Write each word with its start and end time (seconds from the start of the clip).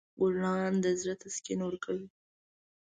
ګلان 0.19 0.73
د 0.83 0.85
زړه 1.01 1.13
تسکین 1.21 1.59
ورکوي. 1.65 2.07